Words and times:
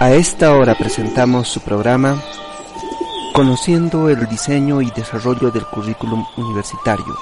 A 0.00 0.10
esta 0.12 0.54
hora 0.54 0.74
presentamos 0.74 1.48
su 1.48 1.60
programa 1.60 2.22
Conociendo 3.32 4.08
el 4.08 4.28
diseño 4.28 4.80
y 4.80 4.90
desarrollo 4.90 5.50
del 5.50 5.64
currículum 5.66 6.24
universitario, 6.36 7.16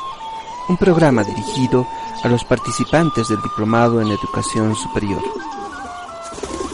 un 0.69 0.77
programa 0.77 1.25
dirigido 1.25 1.87
a 2.23 2.29
los 2.29 2.45
participantes 2.45 3.29
del 3.29 3.41
Diplomado 3.41 4.01
en 4.01 4.09
Educación 4.09 4.75
Superior. 4.75 5.23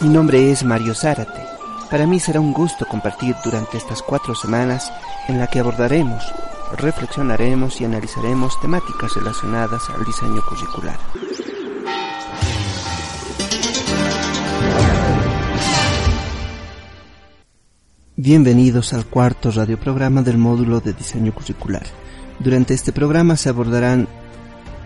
Mi 0.00 0.08
nombre 0.08 0.50
es 0.50 0.64
Mario 0.64 0.94
Zárate. 0.94 1.44
Para 1.90 2.06
mí 2.06 2.18
será 2.18 2.40
un 2.40 2.52
gusto 2.52 2.86
compartir 2.86 3.36
durante 3.44 3.76
estas 3.76 4.02
cuatro 4.02 4.34
semanas 4.34 4.92
en 5.28 5.38
la 5.38 5.46
que 5.46 5.60
abordaremos, 5.60 6.24
reflexionaremos 6.76 7.80
y 7.80 7.84
analizaremos 7.84 8.60
temáticas 8.60 9.14
relacionadas 9.14 9.88
al 9.90 10.04
diseño 10.04 10.42
curricular. 10.48 10.98
Bienvenidos 18.16 18.92
al 18.94 19.06
cuarto 19.06 19.50
radioprograma 19.50 20.22
del 20.22 20.38
módulo 20.38 20.80
de 20.80 20.92
diseño 20.92 21.32
curricular. 21.32 21.86
Durante 22.40 22.74
este 22.74 22.92
programa 22.92 23.36
se 23.36 23.48
abordarán 23.48 24.08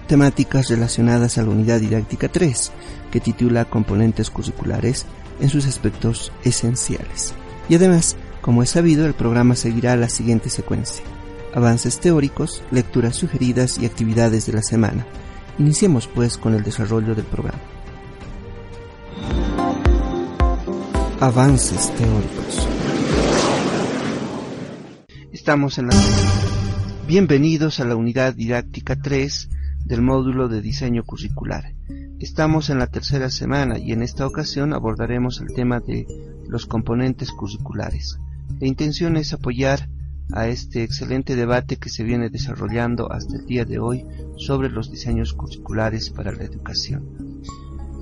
temáticas 0.07 0.69
relacionadas 0.69 1.39
a 1.39 1.43
la 1.43 1.49
unidad 1.49 1.81
didáctica 1.81 2.29
3, 2.29 2.73
que 3.11 3.21
titula 3.21 3.65
Componentes 3.65 4.31
curriculares 4.31 5.07
en 5.41 5.49
sus 5.49 5.67
aspectos 5.67 6.33
esenciales. 6.45 7.35
Y 7.69 7.77
además, 7.77 8.17
como 8.43 8.63
es 8.63 8.71
sabido, 8.71 9.07
el 9.07 9.15
programa 9.15 9.57
seguirá 9.57 9.97
la 9.97 10.09
siguiente 10.09 10.51
secuencia. 10.51 11.05
Avances 11.55 12.01
teóricos, 12.01 12.63
lecturas 12.71 13.15
sugeridas 13.15 13.79
y 13.79 13.85
actividades 13.85 14.47
de 14.47 14.55
la 14.55 14.63
semana. 14.63 15.07
Iniciemos 15.59 16.07
pues 16.07 16.39
con 16.39 16.55
el 16.55 16.63
desarrollo 16.63 17.15
del 17.15 17.27
programa. 17.27 17.61
Avances 21.21 21.95
teóricos. 21.95 22.69
Estamos 25.31 25.77
en 25.77 25.89
la... 25.89 25.95
Bienvenidos 27.07 27.81
a 27.81 27.85
la 27.85 27.97
unidad 27.97 28.33
didáctica 28.33 28.97
3 28.97 29.51
del 29.85 30.01
módulo 30.01 30.49
de 30.49 30.63
diseño 30.63 31.05
curricular. 31.05 31.75
Estamos 32.19 32.71
en 32.71 32.79
la 32.79 32.87
tercera 32.87 33.29
semana 33.29 33.79
y 33.79 33.93
en 33.93 34.03
esta 34.03 34.27
ocasión 34.27 34.73
abordaremos 34.73 35.43
el 35.43 35.53
tema 35.55 35.81
de 35.81 36.07
los 36.49 36.65
componentes 36.65 37.31
curriculares. 37.31 38.19
La 38.59 38.67
intención 38.67 39.19
es 39.19 39.35
apoyar 39.35 39.89
a 40.33 40.49
este 40.49 40.83
excelente 40.83 41.37
debate 41.37 41.77
que 41.77 41.89
se 41.89 42.05
viene 42.05 42.31
desarrollando 42.31 43.13
hasta 43.13 43.37
el 43.37 43.47
día 43.47 43.65
de 43.65 43.79
hoy 43.79 44.05
sobre 44.37 44.71
los 44.71 44.91
diseños 44.91 45.33
curriculares 45.33 46.11
para 46.11 46.33
la 46.33 46.45
educación. 46.45 47.43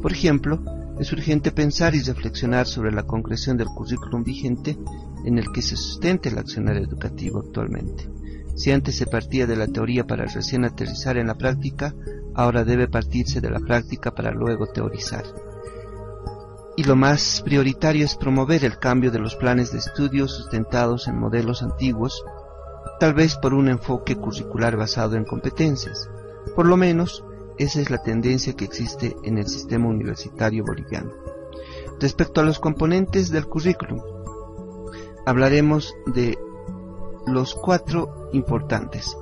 Por 0.00 0.12
ejemplo, 0.12 0.62
es 0.98 1.12
urgente 1.12 1.50
pensar 1.50 1.94
y 1.94 2.00
reflexionar 2.00 2.66
sobre 2.66 2.92
la 2.92 3.04
concreción 3.04 3.56
del 3.56 3.68
currículum 3.68 4.22
vigente 4.22 4.78
en 5.24 5.38
el 5.38 5.50
que 5.52 5.62
se 5.62 5.76
sustenta 5.76 6.28
el 6.28 6.38
accionar 6.38 6.76
educativo 6.76 7.40
actualmente. 7.40 8.08
Si 8.54 8.70
antes 8.70 8.96
se 8.96 9.06
partía 9.06 9.46
de 9.46 9.56
la 9.56 9.66
teoría 9.66 10.06
para 10.06 10.26
recién 10.26 10.64
aterrizar 10.64 11.16
en 11.16 11.28
la 11.28 11.38
práctica, 11.38 11.94
ahora 12.34 12.64
debe 12.64 12.88
partirse 12.88 13.40
de 13.40 13.50
la 13.50 13.60
práctica 13.60 14.14
para 14.14 14.30
luego 14.30 14.66
teorizar. 14.66 15.24
Y 16.76 16.84
lo 16.84 16.96
más 16.96 17.42
prioritario 17.44 18.04
es 18.04 18.14
promover 18.14 18.64
el 18.64 18.78
cambio 18.78 19.10
de 19.10 19.18
los 19.18 19.36
planes 19.36 19.72
de 19.72 19.78
estudio 19.78 20.28
sustentados 20.28 21.08
en 21.08 21.18
modelos 21.18 21.62
antiguos, 21.62 22.24
tal 22.98 23.14
vez 23.14 23.36
por 23.36 23.54
un 23.54 23.68
enfoque 23.68 24.16
curricular 24.16 24.76
basado 24.76 25.16
en 25.16 25.24
competencias. 25.24 26.08
Por 26.54 26.66
lo 26.66 26.76
menos, 26.76 27.24
esa 27.58 27.80
es 27.80 27.90
la 27.90 28.02
tendencia 28.02 28.54
que 28.54 28.64
existe 28.64 29.16
en 29.24 29.38
el 29.38 29.46
sistema 29.46 29.88
universitario 29.88 30.64
boliviano. 30.64 31.12
Respecto 32.00 32.40
a 32.40 32.44
los 32.44 32.58
componentes 32.58 33.30
del 33.30 33.46
currículum, 33.46 34.00
hablaremos 35.26 35.94
de 36.06 36.38
los 37.26 37.54
cuatro 37.54 38.30
importantes. 38.32 39.16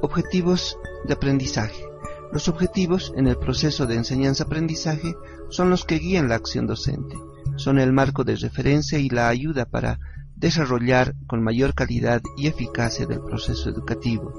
Objetivos 0.00 0.78
de 1.04 1.14
aprendizaje. 1.14 1.84
Los 2.32 2.48
objetivos 2.48 3.12
en 3.16 3.26
el 3.26 3.36
proceso 3.36 3.86
de 3.86 3.96
enseñanza-aprendizaje 3.96 5.14
son 5.48 5.70
los 5.70 5.84
que 5.84 5.98
guían 5.98 6.28
la 6.28 6.34
acción 6.34 6.66
docente, 6.66 7.16
son 7.56 7.78
el 7.78 7.92
marco 7.92 8.24
de 8.24 8.36
referencia 8.36 8.98
y 8.98 9.08
la 9.08 9.28
ayuda 9.28 9.64
para 9.64 9.98
desarrollar 10.36 11.14
con 11.26 11.42
mayor 11.42 11.74
calidad 11.74 12.22
y 12.36 12.46
eficacia 12.46 13.06
del 13.06 13.20
proceso 13.20 13.70
educativo. 13.70 14.32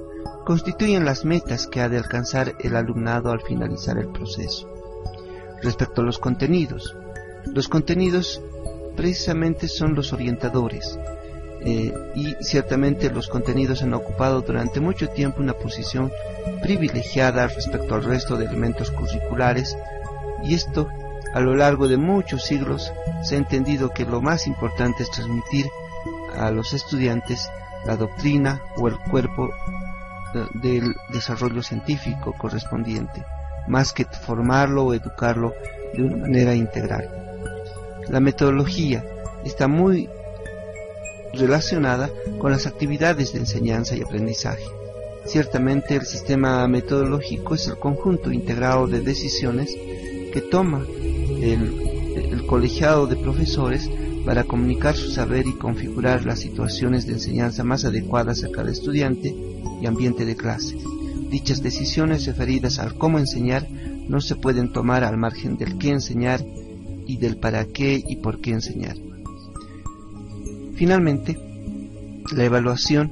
Constituyen 0.45 1.03
las 1.03 1.25
metas 1.25 1.67
que 1.67 1.81
ha 1.81 1.89
de 1.89 1.97
alcanzar 1.97 2.55
el 2.59 2.75
alumnado 2.75 3.31
al 3.31 3.41
finalizar 3.41 3.97
el 3.97 4.09
proceso. 4.09 4.69
Respecto 5.61 6.01
a 6.01 6.05
los 6.05 6.19
contenidos, 6.19 6.95
los 7.53 7.67
contenidos 7.67 8.41
precisamente 8.95 9.67
son 9.67 9.95
los 9.95 10.13
orientadores, 10.13 10.97
eh, 11.61 11.93
y 12.15 12.35
ciertamente 12.41 13.09
los 13.09 13.27
contenidos 13.27 13.83
han 13.83 13.93
ocupado 13.93 14.41
durante 14.41 14.79
mucho 14.79 15.09
tiempo 15.09 15.41
una 15.41 15.53
posición 15.53 16.11
privilegiada 16.61 17.47
respecto 17.47 17.95
al 17.95 18.03
resto 18.03 18.37
de 18.37 18.45
elementos 18.45 18.91
curriculares 18.91 19.77
y 20.43 20.53
esto 20.53 20.87
a 21.33 21.39
lo 21.41 21.55
largo 21.55 21.87
de 21.87 21.97
muchos 21.97 22.43
siglos 22.43 22.91
se 23.23 23.35
ha 23.35 23.37
entendido 23.37 23.89
que 23.89 24.05
lo 24.05 24.21
más 24.21 24.47
importante 24.47 25.03
es 25.03 25.11
transmitir 25.11 25.65
a 26.37 26.49
los 26.51 26.73
estudiantes 26.73 27.49
la 27.85 27.95
doctrina 27.95 28.61
o 28.77 28.87
el 28.87 28.97
cuerpo 28.97 29.49
eh, 30.35 30.45
del 30.53 30.95
desarrollo 31.11 31.61
científico 31.61 32.33
correspondiente, 32.37 33.25
más 33.67 33.93
que 33.93 34.05
formarlo 34.05 34.85
o 34.85 34.93
educarlo 34.93 35.53
de 35.93 36.03
una 36.03 36.17
manera 36.17 36.55
integral. 36.55 37.09
La 38.09 38.19
metodología 38.19 39.03
está 39.43 39.67
muy 39.67 40.09
relacionada 41.33 42.09
con 42.39 42.51
las 42.51 42.65
actividades 42.65 43.33
de 43.33 43.39
enseñanza 43.39 43.95
y 43.95 44.01
aprendizaje. 44.01 44.63
Ciertamente 45.25 45.95
el 45.95 46.05
sistema 46.05 46.67
metodológico 46.67 47.55
es 47.55 47.67
el 47.67 47.77
conjunto 47.77 48.31
integrado 48.31 48.87
de 48.87 49.01
decisiones 49.01 49.75
que 50.31 50.41
toma 50.41 50.85
el, 51.41 52.45
colegiado 52.47 53.05
de 53.05 53.15
profesores 53.15 53.89
para 54.25 54.43
comunicar 54.43 54.95
su 54.95 55.11
saber 55.11 55.45
y 55.45 55.53
configurar 55.53 56.25
las 56.25 56.39
situaciones 56.39 57.05
de 57.05 57.13
enseñanza 57.13 57.63
más 57.63 57.85
adecuadas 57.85 58.43
a 58.43 58.49
cada 58.49 58.71
estudiante 58.71 59.35
y 59.81 59.85
ambiente 59.85 60.25
de 60.25 60.35
clase. 60.35 60.77
Dichas 61.29 61.61
decisiones 61.61 62.25
referidas 62.25 62.79
al 62.79 62.95
cómo 62.95 63.19
enseñar 63.19 63.67
no 64.07 64.19
se 64.21 64.35
pueden 64.35 64.73
tomar 64.73 65.03
al 65.03 65.17
margen 65.17 65.57
del 65.57 65.77
qué 65.77 65.89
enseñar 65.89 66.43
y 67.05 67.17
del 67.17 67.37
para 67.37 67.65
qué 67.65 68.03
y 68.07 68.15
por 68.15 68.41
qué 68.41 68.51
enseñar. 68.51 68.95
Finalmente, 70.79 71.37
la 72.31 72.45
evaluación 72.45 73.11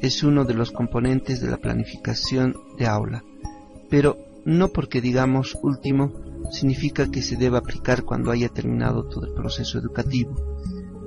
es 0.00 0.22
uno 0.22 0.44
de 0.44 0.54
los 0.54 0.70
componentes 0.70 1.40
de 1.40 1.50
la 1.50 1.56
planificación 1.56 2.54
de 2.78 2.86
aula, 2.86 3.24
pero 3.90 4.18
no 4.44 4.68
porque 4.68 5.00
digamos 5.00 5.58
último 5.60 6.12
significa 6.52 7.10
que 7.10 7.22
se 7.22 7.34
deba 7.34 7.58
aplicar 7.58 8.04
cuando 8.04 8.30
haya 8.30 8.50
terminado 8.50 9.08
todo 9.08 9.26
el 9.26 9.34
proceso 9.34 9.80
educativo. 9.80 10.36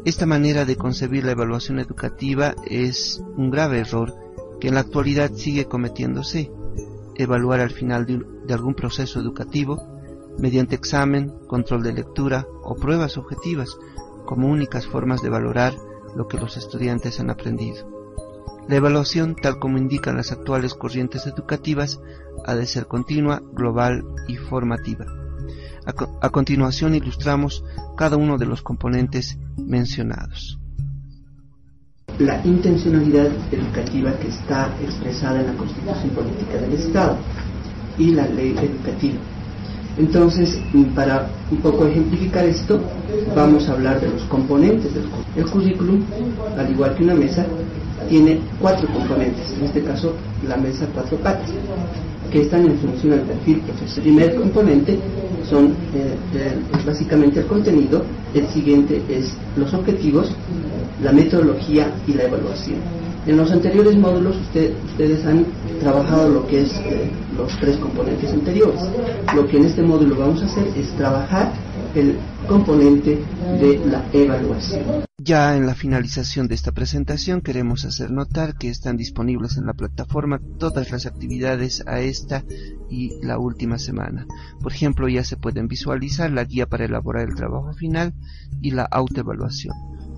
Esta 0.04 0.26
manera 0.26 0.66
de 0.66 0.76
concebir 0.76 1.24
la 1.24 1.32
evaluación 1.32 1.80
educativa 1.80 2.56
es 2.68 3.24
un 3.38 3.50
grave 3.50 3.80
error 3.80 4.14
que 4.60 4.68
en 4.68 4.74
la 4.74 4.82
actualidad 4.82 5.32
sigue 5.32 5.64
cometiéndose. 5.64 6.52
Evaluar 7.16 7.62
al 7.62 7.72
final 7.72 8.06
de, 8.06 8.22
de 8.48 8.54
algún 8.54 8.74
proceso 8.74 9.22
educativo 9.22 9.82
mediante 10.38 10.76
examen, 10.76 11.32
control 11.48 11.84
de 11.84 11.94
lectura 11.94 12.46
o 12.64 12.76
pruebas 12.76 13.18
objetivas 13.18 13.78
como 14.26 14.50
únicas 14.50 14.86
formas 14.86 15.22
de 15.22 15.30
valorar 15.30 15.74
lo 16.16 16.28
que 16.28 16.38
los 16.38 16.58
estudiantes 16.58 17.20
han 17.20 17.30
aprendido. 17.30 18.02
La 18.68 18.76
evaluación, 18.76 19.36
tal 19.36 19.60
como 19.60 19.78
indican 19.78 20.16
las 20.16 20.32
actuales 20.32 20.74
corrientes 20.74 21.26
educativas, 21.28 22.00
ha 22.46 22.56
de 22.56 22.66
ser 22.66 22.88
continua, 22.88 23.42
global 23.54 24.04
y 24.28 24.38
formativa. 24.38 25.06
A, 25.86 26.30
continuación 26.30 26.94
ilustramos 26.94 27.64
cada 27.98 28.16
uno 28.16 28.38
de 28.38 28.46
los 28.46 28.62
componentes 28.62 29.38
mencionados. 29.58 30.58
la 32.20 32.40
intencionalidad 32.46 33.32
educativa 33.52 34.14
que 34.20 34.28
está 34.28 34.70
expresada 34.80 35.42
en 35.42 35.48
la 35.48 35.54
Constitución 35.58 36.10
Política 36.12 36.58
del 36.58 36.74
Estado 36.74 37.18
y 37.98 38.12
la 38.12 38.28
ley 38.28 38.56
educativa. 38.60 39.20
Entonces, 40.02 40.60
para 40.96 41.30
un 41.52 41.58
poco 41.60 41.86
ejemplificar 41.86 42.44
esto, 42.46 42.80
vamos 43.36 43.70
a 43.70 43.74
hablar 43.74 44.02
de 44.02 44.10
los 44.10 44.24
componentes 44.24 44.92
del 44.96 45.04
currículum. 45.04 45.36
El 45.38 45.46
currículum, 45.46 46.02
al 46.58 46.72
igual 46.72 46.96
que 46.96 47.04
una 47.04 47.14
mesa, 47.14 47.46
tiene 48.10 48.40
cuatro 48.60 48.88
componentes, 48.92 49.54
en 49.60 49.66
este 49.66 49.84
caso 49.84 50.14
la 50.48 50.58
mesa 50.58 50.88
cuatro 50.92 51.18
patas, 51.18 51.52
que 52.32 52.42
están 52.42 52.66
en 52.66 52.80
función 52.80 53.12
del 53.12 53.22
perfil 53.22 53.60
profesional. 53.60 53.96
El 53.98 54.02
primer 54.02 54.36
componente 54.42 55.00
son 55.48 55.68
eh, 55.94 56.58
básicamente 56.84 57.42
el 57.42 57.46
contenido, 57.46 58.02
el 58.34 58.48
siguiente 58.48 59.04
es 59.08 59.36
los 59.56 59.72
objetivos, 59.72 60.32
la 61.04 61.12
metodología 61.12 61.92
y 62.08 62.14
la 62.14 62.24
evaluación. 62.24 62.80
En 63.28 63.38
los 63.38 63.52
anteriores 63.52 63.96
módulos 63.98 64.36
ustedes 64.36 65.24
han 65.28 65.46
trabajado 65.82 66.30
lo 66.30 66.48
que 66.48 66.62
es 66.62 66.72
eh, 66.86 67.10
los 67.36 67.58
tres 67.60 67.78
componentes 67.78 68.32
anteriores. 68.32 68.82
Lo 69.36 69.48
que 69.48 69.58
en 69.58 69.66
este 69.66 69.82
módulo 69.82 70.16
vamos 70.16 70.42
a 70.44 70.46
hacer 70.46 70.68
es 70.78 70.96
trabajar 70.96 71.52
el 71.96 72.18
componente 72.48 73.20
de 73.60 73.82
la 73.86 74.06
evaluación. 74.14 75.04
Ya 75.18 75.56
en 75.56 75.66
la 75.68 75.76
finalización 75.76 76.48
de 76.48 76.56
esta 76.56 76.72
presentación 76.72 77.42
queremos 77.42 77.86
hacer 77.86 78.12
notar 78.12 78.58
que 78.58 78.70
están 78.70 78.98
disponibles 78.98 79.58
en 79.58 79.66
la 79.66 79.74
plataforma 79.74 80.40
todas 80.58 80.92
las 80.92 81.06
actividades 81.06 81.84
a 81.86 82.00
esta 82.00 82.44
y 82.90 83.24
la 83.24 83.38
última 83.38 83.78
semana. 83.78 84.26
Por 84.62 84.72
ejemplo, 84.72 85.08
ya 85.08 85.24
se 85.24 85.38
pueden 85.38 85.68
visualizar 85.68 86.32
la 86.32 86.46
guía 86.46 86.68
para 86.68 86.86
elaborar 86.86 87.28
el 87.28 87.36
trabajo 87.36 87.74
final 87.74 88.14
y 88.62 88.72
la 88.72 88.84
autoevaluación. 88.84 89.76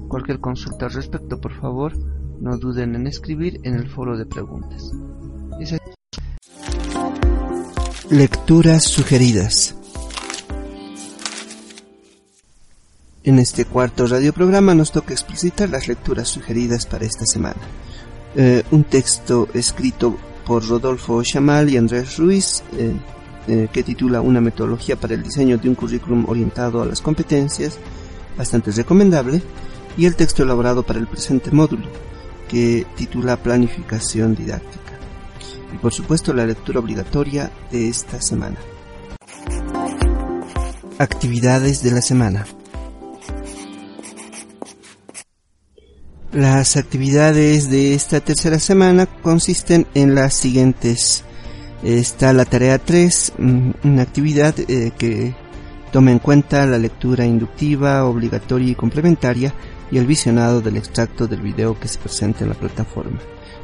Cualquier 0.07 0.39
consulta 0.39 0.85
al 0.85 0.93
respecto, 0.93 1.39
por 1.41 1.53
favor, 1.59 1.93
no 2.39 2.57
duden 2.57 2.95
en 2.95 3.07
escribir 3.07 3.59
en 3.63 3.75
el 3.75 3.89
foro 3.89 4.17
de 4.17 4.25
preguntas. 4.25 4.91
Lecturas 8.09 8.83
sugeridas. 8.83 9.75
En 13.23 13.39
este 13.39 13.65
cuarto 13.65 14.05
radioprograma 14.07 14.75
nos 14.75 14.91
toca 14.91 15.13
explicitar 15.13 15.69
las 15.69 15.87
lecturas 15.87 16.27
sugeridas 16.27 16.85
para 16.85 17.05
esta 17.05 17.25
semana. 17.25 17.61
Eh, 18.35 18.63
un 18.71 18.83
texto 18.83 19.47
escrito 19.53 20.17
por 20.45 20.67
Rodolfo 20.67 21.23
Chamal 21.23 21.69
y 21.69 21.77
Andrés 21.77 22.17
Ruiz 22.17 22.63
eh, 22.77 22.93
eh, 23.47 23.67
que 23.71 23.83
titula 23.83 24.21
Una 24.21 24.41
metodología 24.41 24.95
para 24.95 25.13
el 25.13 25.23
diseño 25.23 25.57
de 25.57 25.69
un 25.69 25.75
currículum 25.75 26.25
orientado 26.27 26.81
a 26.81 26.85
las 26.85 27.01
competencias, 27.01 27.77
bastante 28.37 28.71
recomendable, 28.71 29.41
y 29.97 30.05
el 30.05 30.15
texto 30.15 30.43
elaborado 30.43 30.83
para 30.83 30.99
el 30.99 31.07
presente 31.07 31.51
módulo, 31.51 31.87
que 32.47 32.85
titula 32.95 33.37
Planificación 33.37 34.35
didáctica. 34.35 34.82
Y 35.73 35.77
por 35.77 35.93
supuesto 35.93 36.33
la 36.33 36.45
lectura 36.45 36.79
obligatoria 36.79 37.51
de 37.71 37.89
esta 37.89 38.21
semana. 38.21 38.57
Actividades 40.99 41.81
de 41.83 41.91
la 41.91 42.01
semana. 42.01 42.45
Las 46.31 46.77
actividades 46.77 47.69
de 47.69 47.93
esta 47.93 48.19
tercera 48.19 48.57
semana 48.59 49.05
consisten 49.05 49.85
en 49.93 50.15
las 50.15 50.33
siguientes. 50.33 51.23
Está 51.83 52.33
la 52.33 52.45
tarea 52.45 52.79
3, 52.79 53.33
mm, 53.37 53.69
una 53.83 54.01
actividad 54.01 54.55
eh, 54.67 54.91
que 54.97 55.35
toma 55.91 56.11
en 56.11 56.17
cuenta 56.17 56.65
la 56.65 56.79
lectura 56.79 57.23
inductiva, 57.23 58.05
obligatoria 58.05 58.71
y 58.71 58.75
complementaria 58.75 59.53
y 59.91 59.99
el 59.99 60.07
visionado 60.07 60.59
del 60.59 60.77
extracto 60.77 61.27
del 61.27 61.41
video 61.41 61.79
que 61.79 61.87
se 61.87 61.99
presenta 61.99 62.43
en 62.43 62.49
la 62.49 62.55
plataforma. 62.55 63.19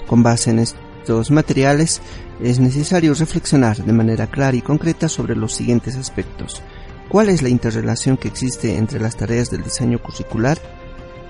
Con 0.05 0.21
base 0.21 0.51
en 0.51 0.59
estos 0.99 1.31
materiales 1.31 2.01
es 2.41 2.59
necesario 2.59 3.13
reflexionar 3.13 3.77
de 3.77 3.93
manera 3.93 4.27
clara 4.27 4.55
y 4.55 4.61
concreta 4.61 5.09
sobre 5.09 5.35
los 5.35 5.53
siguientes 5.53 5.95
aspectos. 5.95 6.61
¿Cuál 7.09 7.29
es 7.29 7.41
la 7.41 7.49
interrelación 7.49 8.17
que 8.17 8.27
existe 8.27 8.77
entre 8.77 8.99
las 8.99 9.15
tareas 9.17 9.49
del 9.49 9.63
diseño 9.63 10.01
curricular? 10.01 10.59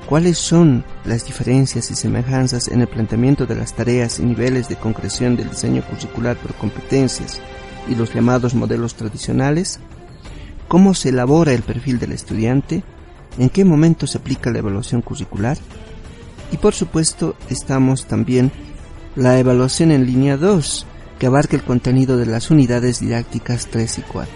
¿Cuáles 0.06 0.38
son 0.38 0.84
las 1.06 1.26
diferencias 1.26 1.92
y 1.92 1.96
semejanzas 1.96 2.68
en 2.68 2.82
el 2.82 2.88
planteamiento 2.88 3.46
de 3.46 3.56
las 3.56 3.74
tareas 3.74 4.20
y 4.20 4.24
niveles 4.24 4.68
de 4.68 4.76
concreción 4.76 5.38
del 5.38 5.50
diseño 5.50 5.84
curricular 5.84 6.36
por 6.36 6.54
competencias 6.56 7.40
y 7.88 7.96
los 7.96 8.14
llamados 8.14 8.56
modelos 8.56 8.96
tradicionales? 8.96 9.80
¿Cómo 10.68 10.94
se 10.94 11.10
elabora 11.10 11.54
el 11.54 11.62
perfil 11.62 12.00
del 12.00 12.12
estudiante? 12.12 12.84
en 13.38 13.50
qué 13.50 13.64
momento 13.64 14.08
se 14.08 14.18
aplica 14.18 14.52
la 14.52 14.60
evaluación 14.60 15.02
curricular 15.02 15.58
y 16.52 16.58
por 16.58 16.74
supuesto 16.74 17.36
estamos 17.50 18.06
también 18.06 18.52
la 19.16 19.40
evaluación 19.40 19.92
en 19.92 20.06
línea 20.06 20.38
2 20.38 20.86
que 21.20 21.28
abarca 21.28 21.58
el 21.58 21.64
contenido 21.64 22.18
de 22.18 22.26
las 22.26 22.50
unidades 22.50 23.02
didácticas 23.02 23.68
3 23.68 24.00
y 24.00 24.02
4, 24.04 24.34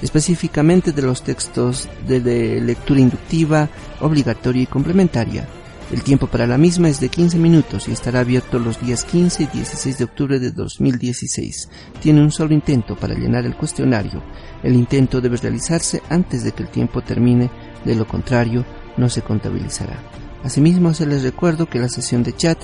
específicamente 0.00 0.92
de 0.92 1.02
los 1.02 1.22
textos 1.22 1.88
de, 2.06 2.60
lectura 2.60 3.00
inductiva, 3.00 3.68
obligatoria 4.00 4.62
y 4.62 4.66
complementaria. 4.66 5.48
El 5.90 6.04
tiempo 6.04 6.28
para 6.28 6.46
la 6.46 6.56
misma 6.56 6.88
es 6.88 7.00
de 7.00 7.08
15 7.08 7.36
minutos 7.36 7.88
y 7.88 7.92
estará 7.92 8.20
abierto 8.20 8.60
los 8.60 8.80
días 8.80 9.02
15 9.02 9.42
y 9.42 9.46
16 9.46 9.98
de 9.98 10.04
octubre 10.04 10.38
de 10.38 10.52
2016. 10.52 11.68
Tiene 12.00 12.22
un 12.22 12.30
solo 12.30 12.54
intento 12.54 12.94
para 12.94 13.14
llenar 13.14 13.44
el 13.44 13.56
cuestionario. 13.56 14.22
El 14.62 14.76
intento 14.76 15.20
debe 15.20 15.36
realizarse 15.36 16.00
antes 16.08 16.44
de 16.44 16.52
que 16.52 16.62
el 16.62 16.68
tiempo 16.68 17.02
termine 17.02 17.50
de 17.84 17.96
lo 17.96 18.06
contrario 18.06 18.64
no 18.96 19.08
se 19.08 19.22
contabilizará. 19.22 19.98
Asimismo, 20.44 20.94
se 20.94 21.06
les 21.06 21.24
recuerdo 21.24 21.66
que 21.66 21.80
la 21.80 21.88
sesión 21.88 22.22
de 22.22 22.36
chat 22.36 22.58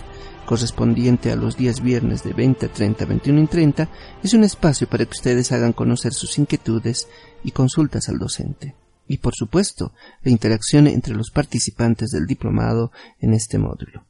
correspondiente 0.46 1.30
a 1.30 1.36
los 1.36 1.56
días 1.56 1.82
viernes 1.82 2.22
de 2.22 2.32
20 2.32 2.66
a 2.66 2.72
30, 2.72 3.04
21 3.04 3.42
y 3.42 3.46
30 3.46 3.88
es 4.22 4.32
un 4.32 4.44
espacio 4.44 4.88
para 4.88 5.04
que 5.04 5.12
ustedes 5.12 5.52
hagan 5.52 5.72
conocer 5.72 6.14
sus 6.14 6.38
inquietudes 6.38 7.08
y 7.44 7.50
consultas 7.50 8.08
al 8.08 8.18
docente. 8.18 8.74
Y 9.06 9.18
por 9.18 9.34
supuesto, 9.34 9.92
la 10.22 10.30
interacción 10.30 10.86
entre 10.86 11.14
los 11.14 11.30
participantes 11.30 12.10
del 12.10 12.26
diplomado 12.26 12.90
en 13.20 13.34
este 13.34 13.58
módulo. 13.58 14.06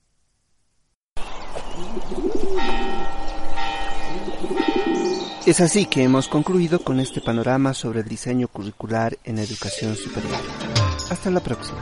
Es 5.46 5.60
así 5.60 5.86
que 5.86 6.02
hemos 6.02 6.26
concluido 6.28 6.80
con 6.80 6.98
este 6.98 7.20
panorama 7.20 7.72
sobre 7.72 8.00
el 8.00 8.08
diseño 8.08 8.48
curricular 8.48 9.16
en 9.24 9.38
educación 9.38 9.94
superior. 9.94 10.40
Hasta 11.08 11.30
la 11.30 11.40
próxima. 11.40 11.80